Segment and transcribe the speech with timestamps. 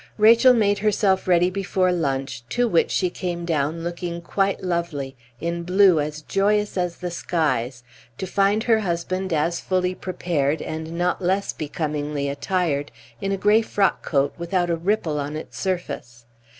[0.17, 5.61] Rachel made herself ready before lunch, to which she came down looking quite lovely, in
[5.61, 7.83] blue as joyous as the sky's,
[8.17, 12.91] to find her husband as fully prepared, and not less becomingly attired,
[13.21, 16.25] in a gray frock coat without a ripple on its surface.